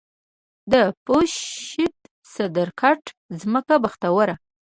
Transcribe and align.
د 0.71 0.73
پشد، 1.05 1.95
صدرګټ 2.33 3.03
ځمکه 3.39 3.75
بختوره 3.83 4.35